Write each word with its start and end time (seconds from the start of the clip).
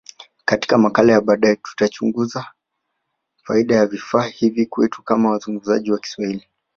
Katika 0.45 0.77
makala 0.77 1.13
ya 1.13 1.21
baadaye, 1.21 1.55
tutachunguza 1.55 2.45
faida 3.43 3.75
ya 3.75 3.85
vifaa 3.85 4.23
hivi 4.27 4.65
kwetu 4.65 5.03
kama 5.03 5.29
wazungumzaji 5.29 5.91
wa 5.91 5.99
Kiswahili. 5.99 6.47